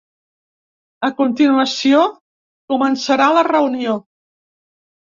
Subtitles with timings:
[1.09, 2.01] A continuació,
[2.75, 3.97] començarà la reunió.